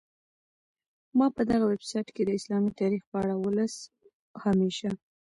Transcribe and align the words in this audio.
ما 1.17 1.27
په 1.35 1.41
دغه 1.49 1.65
ویبسایټ 1.71 2.07
کي 2.15 2.21
د 2.25 2.29
اسلامي 2.39 2.71
تاریخ 2.81 3.01
په 3.11 3.17
اړه 3.23 3.33
ولوسهمېشه. 3.37 4.91